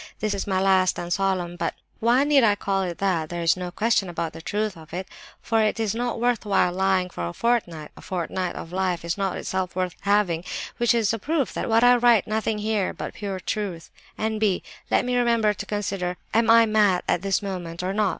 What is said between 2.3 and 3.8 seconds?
I call it that? There is no